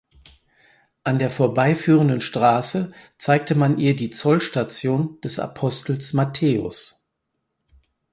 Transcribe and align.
An 1.03 1.19
der 1.19 1.29
vorbeiführenden 1.29 2.21
Straße 2.21 2.91
zeigte 3.19 3.53
man 3.53 3.77
ihr 3.77 3.95
die 3.95 4.09
Zollstation 4.09 5.21
des 5.21 5.37
Apostels 5.37 6.13
Matthäus. 6.13 7.05